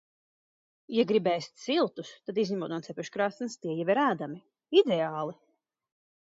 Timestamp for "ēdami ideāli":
4.07-5.39